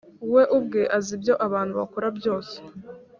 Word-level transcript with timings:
we 0.33 0.43
ubwe 0.57 0.81
azi 0.97 1.11
ibyo 1.17 1.33
abantu 1.45 1.73
bakora 1.79 2.07
byose 2.17 2.55